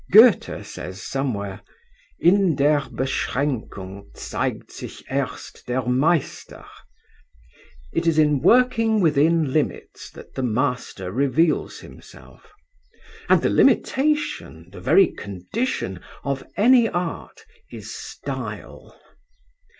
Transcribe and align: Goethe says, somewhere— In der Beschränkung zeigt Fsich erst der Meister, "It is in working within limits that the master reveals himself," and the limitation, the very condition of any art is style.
Goethe 0.11 0.65
says, 0.65 0.99
somewhere— 1.03 1.61
In 2.17 2.55
der 2.55 2.89
Beschränkung 2.91 4.09
zeigt 4.15 4.71
Fsich 4.71 5.03
erst 5.11 5.67
der 5.67 5.83
Meister, 5.85 6.65
"It 7.93 8.07
is 8.07 8.17
in 8.17 8.41
working 8.41 8.99
within 9.01 9.53
limits 9.53 10.09
that 10.09 10.33
the 10.33 10.41
master 10.41 11.11
reveals 11.11 11.81
himself," 11.81 12.51
and 13.29 13.43
the 13.43 13.49
limitation, 13.51 14.71
the 14.71 14.81
very 14.81 15.05
condition 15.09 15.99
of 16.23 16.43
any 16.57 16.89
art 16.89 17.45
is 17.69 17.93
style. 17.95 18.99